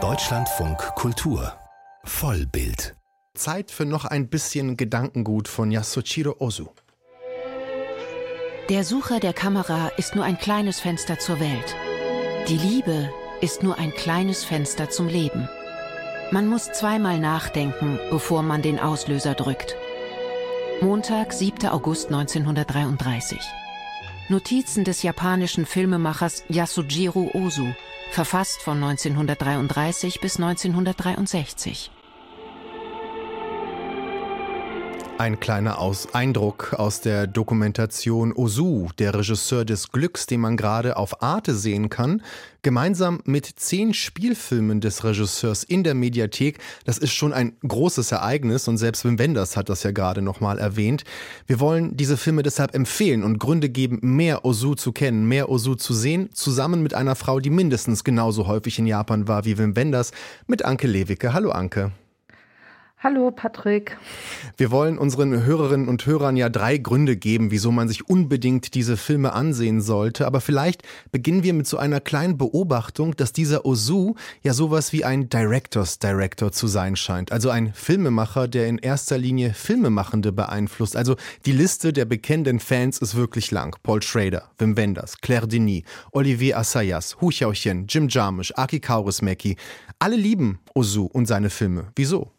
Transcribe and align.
Deutschlandfunk 0.00 0.78
Kultur 0.94 1.52
Vollbild 2.04 2.94
Zeit 3.34 3.72
für 3.72 3.86
noch 3.86 4.04
ein 4.04 4.28
bisschen 4.28 4.76
Gedankengut 4.76 5.48
von 5.48 5.72
Yasuchiro 5.72 6.36
Ozu. 6.38 6.68
Der 8.68 8.84
Sucher 8.84 9.18
der 9.18 9.32
Kamera 9.32 9.88
ist 9.96 10.14
nur 10.14 10.24
ein 10.24 10.38
kleines 10.38 10.78
Fenster 10.78 11.18
zur 11.18 11.40
Welt. 11.40 11.74
Die 12.46 12.58
Liebe 12.58 13.10
ist 13.40 13.64
nur 13.64 13.78
ein 13.78 13.92
kleines 13.92 14.44
Fenster 14.44 14.90
zum 14.90 15.08
Leben. 15.08 15.48
Man 16.30 16.46
muss 16.46 16.70
zweimal 16.70 17.18
nachdenken, 17.18 17.98
bevor 18.10 18.44
man 18.44 18.62
den 18.62 18.78
Auslöser 18.78 19.34
drückt. 19.34 19.74
Montag, 20.80 21.32
7. 21.32 21.66
August 21.66 22.12
1933. 22.12 23.40
Notizen 24.30 24.84
des 24.84 25.02
japanischen 25.02 25.64
Filmemachers 25.64 26.44
Yasujiro 26.48 27.30
Ozu, 27.32 27.74
verfasst 28.10 28.62
von 28.62 28.82
1933 28.82 30.20
bis 30.20 30.36
1963. 30.36 31.90
Ein 35.18 35.40
kleiner 35.40 35.80
aus 35.80 36.14
Eindruck 36.14 36.74
aus 36.74 37.00
der 37.00 37.26
Dokumentation 37.26 38.32
Ozu, 38.32 38.88
der 39.00 39.14
Regisseur 39.14 39.64
des 39.64 39.90
Glücks, 39.90 40.26
den 40.26 40.40
man 40.40 40.56
gerade 40.56 40.96
auf 40.96 41.24
Arte 41.24 41.56
sehen 41.56 41.90
kann, 41.90 42.22
gemeinsam 42.62 43.18
mit 43.24 43.46
zehn 43.46 43.94
Spielfilmen 43.94 44.80
des 44.80 45.02
Regisseurs 45.02 45.64
in 45.64 45.82
der 45.82 45.94
Mediathek. 45.94 46.58
Das 46.84 46.98
ist 46.98 47.14
schon 47.14 47.32
ein 47.32 47.54
großes 47.66 48.12
Ereignis 48.12 48.68
und 48.68 48.78
selbst 48.78 49.04
Wim 49.04 49.18
Wenders 49.18 49.56
hat 49.56 49.68
das 49.68 49.82
ja 49.82 49.90
gerade 49.90 50.22
nochmal 50.22 50.60
erwähnt. 50.60 51.02
Wir 51.48 51.58
wollen 51.58 51.96
diese 51.96 52.16
Filme 52.16 52.44
deshalb 52.44 52.72
empfehlen 52.76 53.24
und 53.24 53.40
Gründe 53.40 53.70
geben, 53.70 53.98
mehr 54.00 54.44
Ozu 54.44 54.76
zu 54.76 54.92
kennen, 54.92 55.26
mehr 55.26 55.48
Ozu 55.48 55.74
zu 55.74 55.94
sehen, 55.94 56.28
zusammen 56.32 56.80
mit 56.80 56.94
einer 56.94 57.16
Frau, 57.16 57.40
die 57.40 57.50
mindestens 57.50 58.04
genauso 58.04 58.46
häufig 58.46 58.78
in 58.78 58.86
Japan 58.86 59.26
war 59.26 59.44
wie 59.44 59.58
Wim 59.58 59.74
Wenders, 59.74 60.12
mit 60.46 60.64
Anke 60.64 60.86
Lewicke. 60.86 61.32
Hallo 61.32 61.50
Anke. 61.50 61.90
Hallo 63.00 63.30
Patrick. 63.30 63.96
Wir 64.56 64.72
wollen 64.72 64.98
unseren 64.98 65.44
Hörerinnen 65.44 65.86
und 65.86 66.04
Hörern 66.04 66.36
ja 66.36 66.48
drei 66.48 66.78
Gründe 66.78 67.16
geben, 67.16 67.52
wieso 67.52 67.70
man 67.70 67.86
sich 67.86 68.08
unbedingt 68.08 68.74
diese 68.74 68.96
Filme 68.96 69.34
ansehen 69.34 69.80
sollte. 69.80 70.26
Aber 70.26 70.40
vielleicht 70.40 70.82
beginnen 71.12 71.44
wir 71.44 71.54
mit 71.54 71.68
so 71.68 71.76
einer 71.76 72.00
kleinen 72.00 72.36
Beobachtung, 72.36 73.14
dass 73.14 73.32
dieser 73.32 73.64
Ozu 73.64 74.16
ja 74.42 74.52
sowas 74.52 74.92
wie 74.92 75.04
ein 75.04 75.28
Directors 75.28 76.00
Director 76.00 76.50
zu 76.50 76.66
sein 76.66 76.96
scheint. 76.96 77.30
Also 77.30 77.50
ein 77.50 77.72
Filmemacher, 77.72 78.48
der 78.48 78.66
in 78.66 78.78
erster 78.78 79.16
Linie 79.16 79.54
Filmemachende 79.54 80.32
beeinflusst. 80.32 80.96
Also 80.96 81.14
die 81.46 81.52
Liste 81.52 81.92
der 81.92 82.04
bekennenden 82.04 82.58
Fans 82.58 82.98
ist 82.98 83.14
wirklich 83.14 83.52
lang. 83.52 83.76
Paul 83.84 84.02
Schrader, 84.02 84.50
Wim 84.58 84.76
Wenders, 84.76 85.18
Claire 85.18 85.46
Denis, 85.46 85.84
Olivier 86.10 86.58
Assayas, 86.58 87.16
Hu 87.20 87.28
Xiaoxian, 87.28 87.86
Jim 87.86 88.08
Jarmusch, 88.08 88.52
Aki 88.56 88.80
Kaurismäki. 88.80 89.56
Alle 90.00 90.16
lieben 90.16 90.58
Ozu 90.74 91.06
und 91.06 91.26
seine 91.26 91.48
Filme. 91.48 91.92
Wieso? 91.94 92.32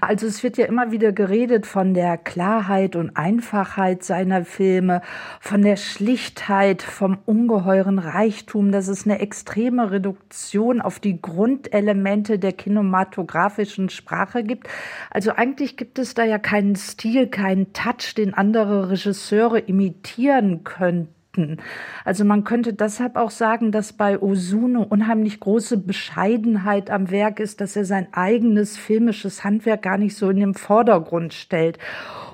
Also 0.00 0.26
es 0.26 0.42
wird 0.42 0.58
ja 0.58 0.66
immer 0.66 0.92
wieder 0.92 1.12
geredet 1.12 1.66
von 1.66 1.94
der 1.94 2.18
Klarheit 2.18 2.96
und 2.96 3.16
Einfachheit 3.16 4.04
seiner 4.04 4.44
Filme, 4.44 5.00
von 5.40 5.62
der 5.62 5.76
Schlichtheit, 5.76 6.82
vom 6.82 7.18
ungeheuren 7.24 7.98
Reichtum, 7.98 8.70
dass 8.72 8.88
es 8.88 9.04
eine 9.04 9.20
extreme 9.20 9.90
Reduktion 9.90 10.80
auf 10.80 11.00
die 11.00 11.20
Grundelemente 11.20 12.38
der 12.38 12.52
kinematografischen 12.52 13.88
Sprache 13.88 14.44
gibt. 14.44 14.68
Also 15.10 15.32
eigentlich 15.32 15.76
gibt 15.76 15.98
es 15.98 16.14
da 16.14 16.24
ja 16.24 16.38
keinen 16.38 16.76
Stil, 16.76 17.26
keinen 17.26 17.72
Touch, 17.72 18.14
den 18.16 18.34
andere 18.34 18.90
Regisseure 18.90 19.58
imitieren 19.58 20.62
könnten. 20.62 21.15
Fakten. 21.36 21.58
Also 22.04 22.24
man 22.24 22.44
könnte 22.44 22.72
deshalb 22.72 23.16
auch 23.16 23.30
sagen, 23.30 23.72
dass 23.72 23.92
bei 23.92 24.20
Osuno 24.20 24.82
unheimlich 24.82 25.40
große 25.40 25.76
Bescheidenheit 25.78 26.90
am 26.90 27.10
Werk 27.10 27.40
ist, 27.40 27.60
dass 27.60 27.76
er 27.76 27.84
sein 27.84 28.08
eigenes 28.12 28.76
filmisches 28.76 29.44
Handwerk 29.44 29.82
gar 29.82 29.98
nicht 29.98 30.16
so 30.16 30.30
in 30.30 30.40
den 30.40 30.54
Vordergrund 30.54 31.34
stellt. 31.34 31.78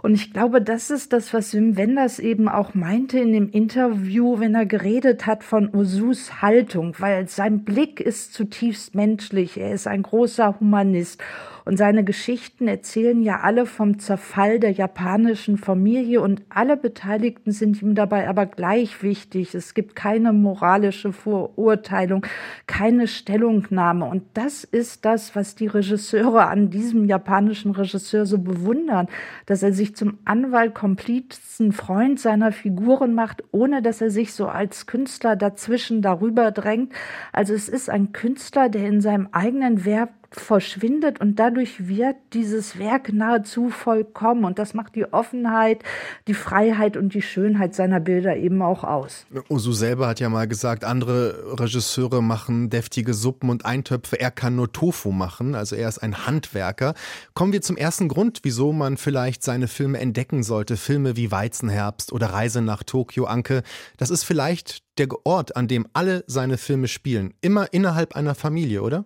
Und 0.03 0.15
ich 0.15 0.33
glaube, 0.33 0.61
das 0.61 0.91
ist 0.91 1.13
das, 1.13 1.33
was 1.33 1.55
Wim 1.55 1.77
Wenders 1.77 2.19
eben 2.19 2.49
auch 2.49 2.75
meinte 2.75 3.21
in 3.21 3.33
dem 3.33 3.49
Interview, 3.51 4.41
wenn 4.41 4.55
er 4.55 4.67
geredet 4.67 5.27
hat 5.27 5.45
von 5.45 5.69
Osus 5.73 6.43
Haltung, 6.43 6.97
weil 6.99 7.29
sein 7.29 7.61
Blick 7.61 8.01
ist 8.01 8.35
zutiefst 8.35 8.97
menschlich. 8.97 9.59
Er 9.59 9.73
ist 9.73 9.87
ein 9.87 10.03
großer 10.03 10.59
Humanist. 10.59 11.23
Und 11.65 11.77
seine 11.77 12.03
Geschichten 12.03 12.67
erzählen 12.67 13.23
ja 13.23 13.41
alle 13.41 13.67
vom 13.67 14.01
Zerfall 14.01 14.59
der 14.59 14.73
japanischen 14.73 15.57
Familie 15.57 16.21
und 16.21 16.43
alle 16.49 16.77
Beteiligten 16.77 17.53
sind 17.53 17.81
ihm 17.83 17.95
dabei 17.95 18.29
aber 18.29 18.47
gleich 18.47 18.92
wichtig. 19.01 19.55
Es 19.55 19.75
gibt 19.75 19.95
keine 19.95 20.33
moralische 20.33 21.13
Verurteilung, 21.13 22.27
keine 22.67 23.07
Stellungnahme. 23.07 24.07
Und 24.07 24.25
das 24.35 24.65
ist 24.65 25.05
das, 25.05 25.37
was 25.37 25.55
die 25.55 25.69
Regisseure 25.69 26.49
an 26.49 26.71
diesem 26.71 27.05
japanischen 27.05 27.71
Regisseur 27.71 28.27
so 28.27 28.39
bewundern, 28.39 29.07
dass 29.47 29.63
er 29.63 29.73
sich 29.73 29.95
zum 29.95 30.19
Anwalt, 30.25 30.75
Komplizen, 30.75 31.73
Freund 31.73 32.19
seiner 32.19 32.53
Figuren 32.53 33.15
macht, 33.15 33.45
ohne 33.53 33.83
dass 33.83 34.01
er 34.01 34.11
sich 34.11 34.35
so 34.35 34.49
als 34.49 34.87
Künstler 34.87 35.37
dazwischen 35.37 36.03
darüber 36.03 36.51
drängt. 36.51 36.93
Also 37.33 37.55
es 37.55 37.69
ist 37.69 37.89
ein 37.89 38.13
Künstler, 38.13 38.69
der 38.69 38.89
in 38.89 39.01
seinem 39.01 39.29
eigenen 39.33 39.85
Werk 39.85 40.11
verschwindet 40.41 41.21
und 41.21 41.39
dadurch 41.39 41.89
wird 41.89 42.17
dieses 42.33 42.79
Werk 42.79 43.13
nahezu 43.13 43.71
vollkommen 43.71 44.45
und 44.45 44.59
das 44.59 44.75
macht 44.75 44.95
die 44.95 45.13
Offenheit, 45.13 45.83
die 46.27 46.35
Freiheit 46.35 46.97
und 46.97 47.15
die 47.15 47.23
Schönheit 47.23 47.75
seiner 47.75 48.01
Bilder 48.01 48.37
eben 48.37 48.63
auch 48.63 48.85
aus. 48.85 49.27
Osu 49.49 49.73
selber 49.73 50.09
hat 50.09 50.21
ja 50.21 50.29
mal 50.29 50.49
gesagt, 50.49 50.85
andere 50.85 51.59
Regisseure 51.61 52.23
machen 52.23 52.71
deftige 52.71 53.15
Suppen 53.15 53.51
und 53.51 53.65
Eintöpfe, 53.65 54.19
er 54.21 54.31
kann 54.31 54.57
nur 54.57 54.73
Tofu 54.73 55.13
machen, 55.13 55.55
also 55.55 55.77
er 55.77 55.89
ist 55.89 55.99
ein 55.99 56.27
Handwerker. 56.27 56.95
Kommen 57.35 57.53
wir 57.53 57.63
zum 57.63 57.77
ersten 57.77 58.09
Grund, 58.09 58.41
wieso 58.43 58.73
man 58.73 58.97
vielleicht 58.97 59.43
seine 59.43 59.69
Filme 59.69 59.99
entdecken 59.99 60.43
sollte, 60.43 60.77
Filme 60.77 61.17
wie 61.17 61.31
Weizenherbst 61.31 62.13
oder 62.13 62.27
Reise 62.27 62.63
nach 62.63 62.83
Tokio, 62.83 63.25
Anke. 63.25 63.63
Das 63.97 64.11
ist 64.11 64.25
vielleicht 64.25 64.83
der 64.99 65.09
Ort, 65.25 65.57
an 65.57 65.69
dem 65.69 65.87
alle 65.93 66.25
seine 66.27 66.59
Filme 66.59 66.89
spielen, 66.89 67.35
immer 67.41 67.73
innerhalb 67.73 68.15
einer 68.15 68.35
Familie, 68.35 68.83
oder? 68.83 69.05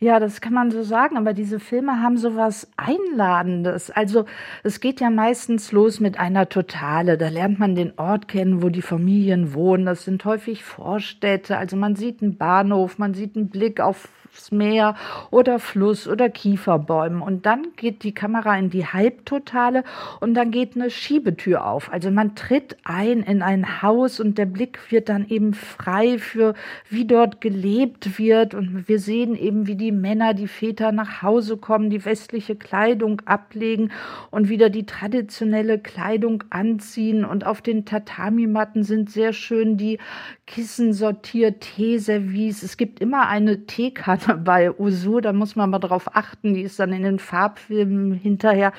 Ja, 0.00 0.20
das 0.20 0.40
kann 0.40 0.52
man 0.52 0.70
so 0.70 0.82
sagen, 0.82 1.16
aber 1.16 1.32
diese 1.32 1.60
Filme 1.60 2.02
haben 2.02 2.16
so 2.16 2.36
was 2.36 2.70
Einladendes. 2.76 3.90
Also, 3.90 4.24
es 4.62 4.80
geht 4.80 5.00
ja 5.00 5.10
meistens 5.10 5.72
los 5.72 6.00
mit 6.00 6.18
einer 6.18 6.48
Totale. 6.48 7.16
Da 7.16 7.28
lernt 7.28 7.58
man 7.58 7.74
den 7.74 7.98
Ort 7.98 8.28
kennen, 8.28 8.62
wo 8.62 8.68
die 8.68 8.82
Familien 8.82 9.54
wohnen. 9.54 9.86
Das 9.86 10.04
sind 10.04 10.24
häufig 10.24 10.64
Vorstädte. 10.64 11.58
Also, 11.58 11.76
man 11.76 11.96
sieht 11.96 12.22
einen 12.22 12.36
Bahnhof, 12.36 12.98
man 12.98 13.14
sieht 13.14 13.36
einen 13.36 13.48
Blick 13.48 13.80
auf 13.80 14.08
Meer 14.50 14.96
oder 15.30 15.58
Fluss 15.58 16.08
oder 16.08 16.28
Kieferbäumen. 16.28 17.22
Und 17.22 17.46
dann 17.46 17.68
geht 17.76 18.02
die 18.02 18.12
Kamera 18.12 18.56
in 18.58 18.70
die 18.70 18.86
Halbtotale 18.86 19.84
und 20.20 20.34
dann 20.34 20.50
geht 20.50 20.74
eine 20.74 20.90
Schiebetür 20.90 21.66
auf. 21.66 21.92
Also 21.92 22.10
man 22.10 22.34
tritt 22.34 22.76
ein 22.84 23.22
in 23.22 23.42
ein 23.42 23.82
Haus 23.82 24.20
und 24.20 24.38
der 24.38 24.46
Blick 24.46 24.78
wird 24.90 25.08
dann 25.08 25.26
eben 25.28 25.54
frei 25.54 26.18
für, 26.18 26.54
wie 26.88 27.06
dort 27.06 27.40
gelebt 27.40 28.18
wird. 28.18 28.54
Und 28.54 28.88
wir 28.88 28.98
sehen 28.98 29.36
eben, 29.36 29.66
wie 29.66 29.76
die 29.76 29.92
Männer, 29.92 30.34
die 30.34 30.48
Väter 30.48 30.92
nach 30.92 31.22
Hause 31.22 31.56
kommen, 31.56 31.90
die 31.90 32.04
westliche 32.04 32.56
Kleidung 32.56 33.22
ablegen 33.24 33.92
und 34.30 34.48
wieder 34.48 34.70
die 34.70 34.86
traditionelle 34.86 35.78
Kleidung 35.78 36.44
anziehen. 36.50 37.24
Und 37.24 37.46
auf 37.46 37.62
den 37.62 37.84
Tatami-Matten 37.84 38.82
sind 38.82 39.10
sehr 39.10 39.32
schön 39.32 39.76
die 39.76 39.98
Kissen 40.46 40.92
sortiert, 40.92 41.60
Teeservice. 41.60 42.62
Es 42.62 42.76
gibt 42.76 43.00
immer 43.00 43.28
eine 43.28 43.66
Teekanne 43.66 44.23
bei 44.44 44.72
Usu, 44.72 45.20
da 45.20 45.32
muss 45.32 45.56
man 45.56 45.70
mal 45.70 45.78
drauf 45.78 46.14
achten, 46.14 46.54
die 46.54 46.62
ist 46.62 46.78
dann 46.78 46.92
in 46.92 47.02
den 47.02 47.18
Farbfilmen 47.18 48.12
hinterher 48.14 48.72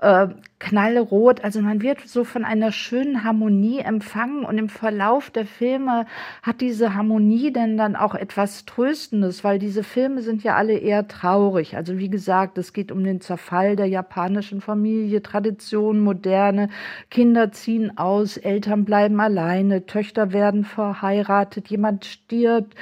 äh, 0.00 0.28
knallrot. 0.58 1.42
Also 1.44 1.60
man 1.60 1.82
wird 1.82 2.00
so 2.06 2.24
von 2.24 2.44
einer 2.44 2.72
schönen 2.72 3.24
Harmonie 3.24 3.80
empfangen 3.80 4.44
und 4.44 4.58
im 4.58 4.68
Verlauf 4.68 5.30
der 5.30 5.46
Filme 5.46 6.06
hat 6.42 6.60
diese 6.60 6.94
Harmonie 6.94 7.52
denn 7.52 7.76
dann 7.76 7.96
auch 7.96 8.14
etwas 8.14 8.64
Tröstendes, 8.64 9.44
weil 9.44 9.58
diese 9.58 9.82
Filme 9.82 10.22
sind 10.22 10.42
ja 10.42 10.56
alle 10.56 10.76
eher 10.76 11.08
traurig. 11.08 11.76
Also 11.76 11.98
wie 11.98 12.10
gesagt, 12.10 12.58
es 12.58 12.72
geht 12.72 12.92
um 12.92 13.04
den 13.04 13.20
Zerfall 13.20 13.76
der 13.76 13.86
japanischen 13.86 14.60
Familie, 14.60 15.22
Tradition, 15.22 16.00
Moderne, 16.00 16.68
Kinder 17.10 17.52
ziehen 17.52 17.96
aus, 17.96 18.36
Eltern 18.36 18.84
bleiben 18.84 19.20
alleine, 19.20 19.86
Töchter 19.86 20.32
werden 20.32 20.64
verheiratet, 20.64 21.68
jemand 21.68 22.04
stirbt 22.04 22.74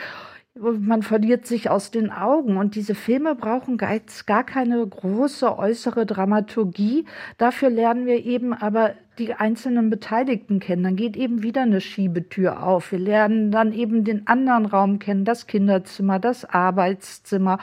man 0.54 1.02
verliert 1.02 1.46
sich 1.46 1.70
aus 1.70 1.90
den 1.90 2.10
Augen. 2.10 2.56
Und 2.56 2.74
diese 2.74 2.94
Filme 2.94 3.34
brauchen 3.34 3.78
gar 3.78 4.44
keine 4.44 4.86
große 4.86 5.58
äußere 5.58 6.06
Dramaturgie. 6.06 7.06
Dafür 7.38 7.70
lernen 7.70 8.06
wir 8.06 8.24
eben 8.24 8.52
aber 8.52 8.94
die 9.18 9.34
einzelnen 9.34 9.90
Beteiligten 9.90 10.60
kennen. 10.60 10.82
Dann 10.84 10.96
geht 10.96 11.16
eben 11.16 11.42
wieder 11.42 11.62
eine 11.62 11.80
Schiebetür 11.80 12.62
auf. 12.62 12.92
Wir 12.92 12.98
lernen 12.98 13.50
dann 13.50 13.72
eben 13.72 14.04
den 14.04 14.26
anderen 14.26 14.66
Raum 14.66 14.98
kennen, 14.98 15.24
das 15.24 15.46
Kinderzimmer, 15.46 16.18
das 16.18 16.44
Arbeitszimmer. 16.44 17.58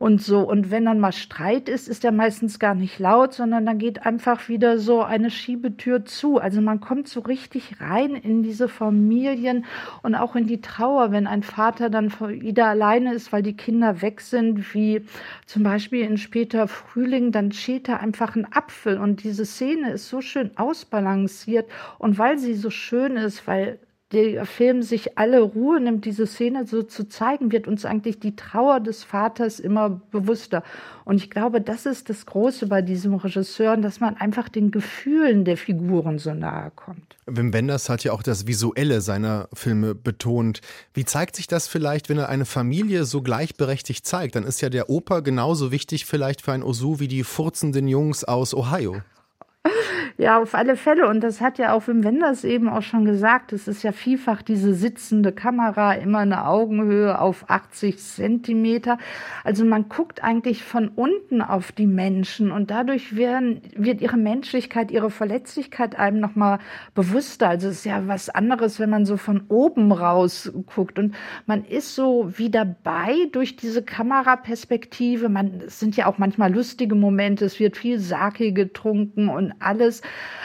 Und 0.00 0.22
so. 0.22 0.40
Und 0.40 0.70
wenn 0.70 0.86
dann 0.86 0.98
mal 0.98 1.12
Streit 1.12 1.68
ist, 1.68 1.86
ist 1.86 2.04
der 2.04 2.10
meistens 2.10 2.58
gar 2.58 2.74
nicht 2.74 2.98
laut, 2.98 3.34
sondern 3.34 3.66
dann 3.66 3.76
geht 3.78 4.06
einfach 4.06 4.48
wieder 4.48 4.78
so 4.78 5.02
eine 5.02 5.30
Schiebetür 5.30 6.06
zu. 6.06 6.38
Also 6.38 6.62
man 6.62 6.80
kommt 6.80 7.06
so 7.06 7.20
richtig 7.20 7.82
rein 7.82 8.14
in 8.16 8.42
diese 8.42 8.68
Familien 8.68 9.66
und 10.02 10.14
auch 10.14 10.36
in 10.36 10.46
die 10.46 10.62
Trauer, 10.62 11.12
wenn 11.12 11.26
ein 11.26 11.42
Vater 11.42 11.90
dann 11.90 12.10
wieder 12.18 12.68
alleine 12.68 13.12
ist, 13.12 13.30
weil 13.30 13.42
die 13.42 13.56
Kinder 13.56 14.00
weg 14.00 14.22
sind, 14.22 14.72
wie 14.74 15.04
zum 15.44 15.64
Beispiel 15.64 16.02
in 16.02 16.16
später 16.16 16.66
Frühling, 16.66 17.30
dann 17.30 17.52
schält 17.52 17.86
er 17.86 18.00
einfach 18.00 18.34
einen 18.34 18.50
Apfel 18.50 18.96
und 18.96 19.22
diese 19.22 19.44
Szene 19.44 19.92
ist 19.92 20.08
so 20.08 20.22
schön 20.22 20.50
ausbalanciert 20.56 21.70
und 21.98 22.16
weil 22.16 22.38
sie 22.38 22.54
so 22.54 22.70
schön 22.70 23.16
ist, 23.18 23.46
weil 23.46 23.78
der 24.12 24.44
Film 24.44 24.82
sich 24.82 25.16
alle 25.18 25.40
Ruhe 25.40 25.80
nimmt, 25.80 26.04
diese 26.04 26.26
Szene 26.26 26.66
so 26.66 26.82
zu 26.82 27.08
zeigen, 27.08 27.52
wird 27.52 27.68
uns 27.68 27.84
eigentlich 27.84 28.18
die 28.18 28.34
Trauer 28.34 28.80
des 28.80 29.04
Vaters 29.04 29.60
immer 29.60 30.00
bewusster. 30.10 30.64
Und 31.04 31.16
ich 31.16 31.30
glaube, 31.30 31.60
das 31.60 31.86
ist 31.86 32.10
das 32.10 32.26
Große 32.26 32.66
bei 32.66 32.82
diesem 32.82 33.14
Regisseur, 33.14 33.76
dass 33.76 34.00
man 34.00 34.16
einfach 34.16 34.48
den 34.48 34.72
Gefühlen 34.72 35.44
der 35.44 35.56
Figuren 35.56 36.18
so 36.18 36.34
nahe 36.34 36.72
kommt. 36.74 37.16
Wim 37.26 37.52
Wenders 37.52 37.88
hat 37.88 38.02
ja 38.02 38.12
auch 38.12 38.24
das 38.24 38.48
Visuelle 38.48 39.00
seiner 39.00 39.48
Filme 39.52 39.94
betont. 39.94 40.60
Wie 40.92 41.04
zeigt 41.04 41.36
sich 41.36 41.46
das 41.46 41.68
vielleicht, 41.68 42.08
wenn 42.08 42.18
er 42.18 42.28
eine 42.28 42.46
Familie 42.46 43.04
so 43.04 43.22
gleichberechtigt 43.22 44.04
zeigt? 44.06 44.34
Dann 44.34 44.44
ist 44.44 44.60
ja 44.60 44.70
der 44.70 44.90
Opa 44.90 45.20
genauso 45.20 45.70
wichtig 45.70 46.04
vielleicht 46.04 46.42
für 46.42 46.52
ein 46.52 46.64
Osu 46.64 46.98
wie 46.98 47.08
die 47.08 47.22
furzenden 47.22 47.86
Jungs 47.86 48.24
aus 48.24 48.54
Ohio. 48.54 49.02
Ja, 50.20 50.38
auf 50.38 50.54
alle 50.54 50.76
Fälle. 50.76 51.08
Und 51.08 51.22
das 51.22 51.40
hat 51.40 51.56
ja 51.56 51.72
auch 51.72 51.88
Wim 51.88 52.04
Wenders 52.04 52.44
eben 52.44 52.68
auch 52.68 52.82
schon 52.82 53.06
gesagt. 53.06 53.54
Es 53.54 53.66
ist 53.66 53.82
ja 53.82 53.90
vielfach 53.90 54.42
diese 54.42 54.74
sitzende 54.74 55.32
Kamera, 55.32 55.94
immer 55.94 56.18
eine 56.18 56.46
Augenhöhe 56.46 57.18
auf 57.18 57.46
80 57.48 57.96
Zentimeter. 57.96 58.98
Also 59.44 59.64
man 59.64 59.88
guckt 59.88 60.22
eigentlich 60.22 60.62
von 60.62 60.88
unten 60.88 61.40
auf 61.40 61.72
die 61.72 61.86
Menschen 61.86 62.50
und 62.50 62.70
dadurch 62.70 63.16
werden, 63.16 63.62
wird 63.74 64.02
ihre 64.02 64.18
Menschlichkeit, 64.18 64.90
ihre 64.90 65.10
Verletzlichkeit 65.10 65.98
einem 65.98 66.20
nochmal 66.20 66.58
bewusster. 66.94 67.48
Also 67.48 67.68
es 67.68 67.76
ist 67.76 67.84
ja 67.86 68.06
was 68.06 68.28
anderes, 68.28 68.78
wenn 68.78 68.90
man 68.90 69.06
so 69.06 69.16
von 69.16 69.44
oben 69.48 69.90
raus 69.90 70.52
guckt. 70.66 70.98
Und 70.98 71.14
man 71.46 71.64
ist 71.64 71.94
so 71.94 72.30
wie 72.36 72.50
dabei 72.50 73.14
durch 73.32 73.56
diese 73.56 73.82
Kameraperspektive. 73.82 75.30
Man, 75.30 75.62
es 75.66 75.80
sind 75.80 75.96
ja 75.96 76.04
auch 76.04 76.18
manchmal 76.18 76.52
lustige 76.52 76.94
Momente. 76.94 77.46
Es 77.46 77.58
wird 77.58 77.78
viel 77.78 77.98
Sake 77.98 78.52
getrunken 78.52 79.30
und 79.30 79.54
alles. 79.60 80.02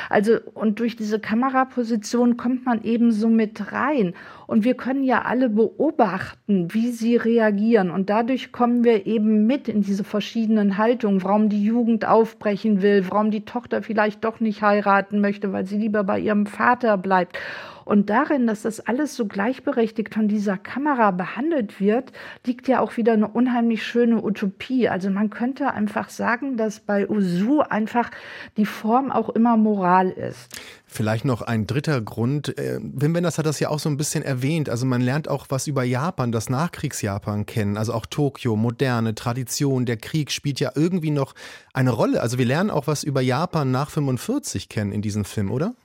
Also, 0.10 0.38
und 0.54 0.80
durch 0.80 0.96
diese 0.96 1.20
Kameraposition 1.20 2.38
kommt 2.38 2.66
man 2.66 2.84
eben 2.84 3.12
so 3.12 3.28
mit 3.30 3.72
rein. 3.72 4.14
Und 4.48 4.64
wir 4.64 4.76
können 4.76 5.04
ja 5.04 5.24
alle 5.24 5.50
beobachten, 5.50 6.74
wie 6.74 6.92
sie 6.92 7.16
reagieren. 7.16 7.90
Und 7.90 8.10
dadurch 8.10 8.52
kommen 8.52 8.84
wir 8.84 9.08
eben 9.08 9.48
mit 9.48 9.68
in 9.68 9.82
diese 9.82 10.04
verschiedenen 10.04 10.78
Haltungen, 10.78 11.24
warum 11.24 11.50
die 11.50 11.64
Jugend 11.64 12.06
aufbrechen 12.06 12.82
will, 12.82 13.06
warum 13.10 13.32
die 13.32 13.46
Tochter 13.46 13.82
vielleicht 13.82 14.24
doch 14.24 14.40
nicht 14.40 14.62
heiraten 14.62 15.22
möchte, 15.22 15.52
weil 15.52 15.66
sie 15.66 15.78
lieber 15.78 16.04
bei 16.04 16.20
ihrem 16.20 16.46
Vater 16.46 16.98
bleibt. 16.98 17.38
Und 17.86 18.10
darin, 18.10 18.48
dass 18.48 18.64
das 18.64 18.80
alles 18.80 19.16
so 19.16 19.28
gleichberechtigt 19.28 20.14
von 20.14 20.28
dieser 20.28 20.58
Kamera 20.58 21.12
behandelt 21.12 21.80
wird, 21.80 22.12
liegt 22.46 22.68
ja 22.68 22.80
auch 22.80 22.98
wieder 22.98 23.14
eine 23.14 23.28
unheimlich 23.28 23.84
schöne 23.84 24.24
Utopie. 24.24 24.90
Also 24.90 25.12
man 25.12 25.30
könnte 25.30 25.72
einfach 25.72 26.10
sagen, 26.10 26.58
dass 26.58 26.80
bei 26.80 27.08
Usu 27.08 27.62
einfach 27.62 28.10
die 28.58 28.66
Form 28.66 29.12
auch 29.12 29.30
immer 29.30 29.56
Moral 29.56 30.10
ist. 30.10 30.50
Vielleicht 30.88 31.26
noch 31.26 31.44
ein 31.44 31.68
dritter 31.68 32.02
Grund. 32.02 32.58
Äh, 32.58 32.80
Wim 32.82 33.14
Wenders 33.14 33.38
hat 33.38 33.46
das 33.46 33.60
ja 33.60 33.70
auch 33.70 33.80
so 33.80 33.90
ein 33.90 33.98
bisschen 33.98 34.24
erwähnt. 34.24 34.68
Also 34.68 34.86
man 34.88 35.02
lernt 35.02 35.28
auch 35.28 35.46
was 35.50 35.68
über 35.68 35.84
Japan, 35.84 36.31
das 36.31 36.50
Nachkriegsjapan 36.50 37.46
kennen. 37.46 37.78
Also 37.78 37.94
auch 37.94 38.08
Tokio, 38.08 38.56
moderne 38.56 39.14
Tradition, 39.14 39.86
der 39.86 39.98
Krieg 39.98 40.31
spielt 40.31 40.60
ja 40.60 40.72
irgendwie 40.74 41.12
noch 41.12 41.36
eine 41.74 41.92
Rolle. 41.92 42.22
Also 42.22 42.40
wir 42.40 42.46
lernen 42.46 42.72
auch 42.72 42.88
was 42.88 43.04
über 43.04 43.22
Japan 43.22 43.70
nach 43.70 43.92
45 43.92 44.70
kennen 44.70 44.92
in 44.92 45.04
diesem 45.04 45.24
Film, 45.24 45.52
oder? 45.52 45.76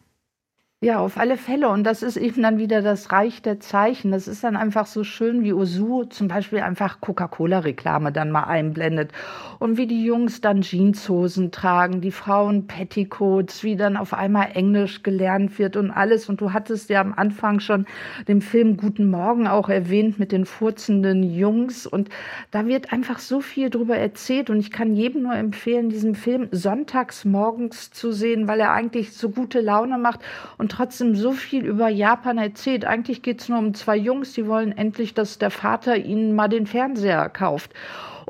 Ja, 0.82 0.99
auf 1.00 1.19
alle 1.19 1.37
Fälle. 1.37 1.69
Und 1.69 1.85
das 1.85 2.03
ist 2.03 2.17
eben 2.17 2.41
dann 2.43 2.56
wieder 2.56 2.81
das 2.81 3.12
Reich 3.12 3.43
der 3.43 3.61
Zeichen. 3.61 4.12
Das 4.12 4.27
ist 4.27 4.43
dann 4.43 4.56
einfach 4.56 4.87
so 4.87 5.05
schön, 5.05 5.44
wie 5.44 5.53
Osu 5.53 6.05
zum 6.05 6.27
Beispiel 6.29 6.61
einfach 6.61 7.03
Coca-Cola-Reklame 7.03 8.12
dann 8.12 8.31
mal 8.31 8.44
einblendet. 8.44 9.12
Und 9.59 9.77
wie 9.77 9.87
die 9.87 10.03
Jungs 10.03 10.41
dann 10.41 10.62
Jeanshosen 10.62 11.50
tragen, 11.50 12.00
die 12.00 12.11
Frauen 12.11 12.67
Petticoats, 12.67 13.62
wie 13.62 13.77
dann 13.77 13.99
auf 13.99 14.15
einmal 14.15 14.53
Englisch 14.55 15.03
gelernt 15.03 15.59
wird 15.59 15.77
und 15.77 15.91
alles. 15.91 16.31
Und 16.31 16.41
du 16.41 16.55
hattest 16.55 16.88
ja 16.88 17.03
am 17.03 17.12
Anfang 17.12 17.61
schon 17.61 17.85
den 18.27 18.41
Film 18.41 18.79
Guten 18.79 19.11
Morgen 19.11 19.49
auch 19.49 19.69
erwähnt 19.69 20.19
mit 20.19 20.32
den 20.32 20.47
furzenden 20.47 21.23
Jungs. 21.23 21.87
Und 21.87 22.09
da 22.53 22.67
wird 22.67 22.91
einfach 22.91 23.19
so 23.19 23.43
viel 23.43 23.69
drüber 23.69 23.99
erzählt. 23.99 24.49
Und 24.49 24.59
ich 24.59 24.71
kann 24.71 24.94
jedem 24.94 25.25
nur 25.25 25.35
empfehlen, 25.35 25.91
diesen 25.91 26.15
Film 26.15 26.49
sonntags 26.53 27.27
morgens 27.27 27.91
zu 27.91 28.12
sehen, 28.12 28.49
weil 28.49 28.61
er 28.61 28.73
eigentlich 28.73 29.12
so 29.12 29.29
gute 29.29 29.61
Laune 29.61 29.99
macht 29.99 30.21
und 30.56 30.69
trotzdem 30.70 31.14
so 31.14 31.32
viel 31.32 31.64
über 31.64 31.88
Japan 31.88 32.38
erzählt. 32.38 32.84
Eigentlich 32.84 33.22
geht 33.22 33.43
es 33.43 33.49
nur 33.49 33.58
um 33.58 33.75
zwei 33.75 33.96
Jungs, 33.96 34.32
die 34.32 34.46
wollen 34.46 34.72
endlich, 34.72 35.12
dass 35.12 35.38
der 35.38 35.50
Vater 35.50 35.96
ihnen 35.96 36.34
mal 36.34 36.49
den 36.49 36.67
Fernseher 36.67 37.28
kauft. 37.28 37.72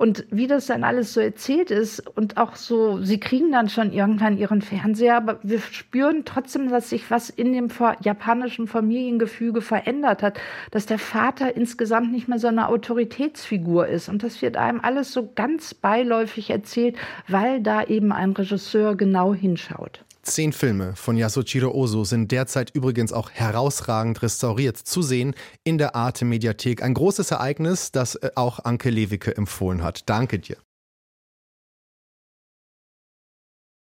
Und 0.01 0.25
wie 0.31 0.47
das 0.47 0.65
dann 0.65 0.83
alles 0.83 1.13
so 1.13 1.21
erzählt 1.21 1.71
ist 1.71 2.01
und 2.17 2.39
auch 2.39 2.57
so, 2.57 3.03
sie 3.03 3.21
kriegen 3.21 3.53
dann 3.53 3.69
schon 3.69 3.93
irgendwann 3.93 4.39
ihren 4.39 4.63
Fernseher, 4.63 5.15
aber 5.15 5.39
wir 5.43 5.61
spüren 5.61 6.25
trotzdem, 6.25 6.71
dass 6.71 6.89
sich 6.89 7.11
was 7.11 7.29
in 7.29 7.53
dem 7.53 7.69
japanischen 8.03 8.67
Familiengefüge 8.67 9.61
verändert 9.61 10.23
hat, 10.23 10.41
dass 10.71 10.87
der 10.87 10.99
Vater 10.99 11.55
insgesamt 11.55 12.13
nicht 12.13 12.29
mehr 12.29 12.39
so 12.39 12.49
eine 12.49 12.69
Autoritätsfigur 12.69 13.89
ist. 13.89 14.09
Und 14.09 14.23
das 14.23 14.41
wird 14.41 14.57
einem 14.57 14.81
alles 14.81 15.13
so 15.13 15.33
ganz 15.35 15.75
beiläufig 15.75 16.49
erzählt, 16.49 16.97
weil 17.29 17.61
da 17.61 17.85
eben 17.85 18.11
ein 18.11 18.33
Regisseur 18.33 18.97
genau 18.97 19.35
hinschaut. 19.35 20.03
Zehn 20.23 20.53
Filme 20.53 20.95
von 20.97 21.17
Yasuchiro 21.17 21.71
Ozu 21.71 22.05
sind 22.05 22.31
derzeit 22.31 22.71
übrigens 22.75 23.13
auch 23.13 23.31
herausragend 23.31 24.21
restauriert 24.23 24.77
zu 24.77 25.01
sehen 25.01 25.35
in 25.65 25.79
der 25.79 25.95
Arte 25.95 26.25
Mediathek. 26.25 26.83
Ein 26.83 26.95
großes 26.95 27.31
Ereignis, 27.31 27.91
das 27.91 28.17
äh, 28.17 28.31
auch 28.35 28.65
Anke 28.65 28.91
Lewicke 28.91 29.37
empfohlen 29.37 29.83
hat. 29.83 30.09
Danke 30.09 30.39
dir. 30.39 30.59